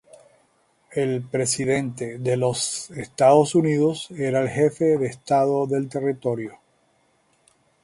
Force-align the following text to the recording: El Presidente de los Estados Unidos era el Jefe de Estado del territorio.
El 0.93 1.21
Presidente 1.21 2.17
de 2.17 2.35
los 2.35 2.89
Estados 2.89 3.53
Unidos 3.53 4.09
era 4.09 4.41
el 4.41 4.49
Jefe 4.49 4.97
de 4.97 5.05
Estado 5.05 5.67
del 5.67 5.89
territorio. 5.89 6.57